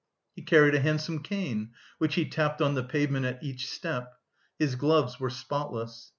[0.35, 4.15] He carried a handsome cane, which he tapped on the pavement at each step;
[4.57, 6.09] his gloves were spotless.